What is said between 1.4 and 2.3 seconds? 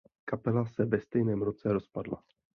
roce rozpadla.